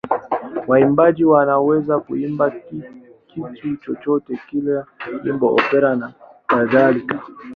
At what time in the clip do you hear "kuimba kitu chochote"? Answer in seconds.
1.99-4.39